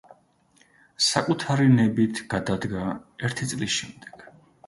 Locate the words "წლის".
3.53-3.77